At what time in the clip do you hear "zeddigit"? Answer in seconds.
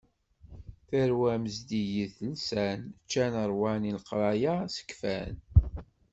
1.55-2.17